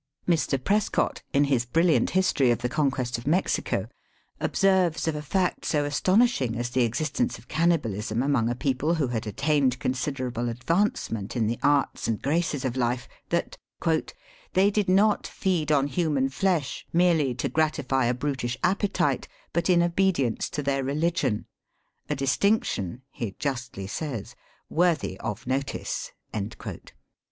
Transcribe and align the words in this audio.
MR. 0.27 0.57
PRESCOTT, 0.63 1.21
in 1.31 1.43
his 1.43 1.67
brilliant 1.67 2.09
history 2.17 2.49
of 2.49 2.57
the 2.63 2.69
Conquest 2.69 3.19
of 3.19 3.27
Mexico, 3.27 3.87
observes 4.39 5.07
of 5.07 5.13
a 5.15 5.21
fact 5.21 5.63
so 5.63 5.85
astonishing 5.85 6.55
as 6.55 6.71
the 6.71 6.81
existence 6.81 7.37
of 7.37 7.47
cannibalism 7.47 8.23
among 8.23 8.49
a 8.49 8.55
people 8.55 8.95
who 8.95 9.09
had 9.09 9.27
attained 9.27 9.77
considerable 9.77 10.49
advancement 10.49 11.35
in 11.35 11.45
the 11.45 11.59
arts 11.61 12.07
and 12.07 12.23
graces 12.23 12.65
of 12.65 12.75
life, 12.75 13.07
that" 13.29 13.59
they 14.53 14.71
did 14.71 14.89
not 14.89 15.27
feed 15.27 15.71
on 15.71 15.85
human 15.85 16.29
flesh 16.29 16.83
merely 16.91 17.35
to 17.35 17.47
gratify 17.47 18.05
a 18.05 18.13
brutish 18.15 18.57
appe 18.63 18.91
tite, 18.91 19.27
but 19.53 19.69
in 19.69 19.83
obedience 19.83 20.49
to 20.49 20.63
their 20.63 20.83
religion— 20.83 21.45
a 22.09 22.15
distinction," 22.15 23.03
he 23.11 23.35
justly 23.37 23.85
says," 23.85 24.33
worthy 24.67 25.19
of 25.19 25.45
notice." 25.45 26.11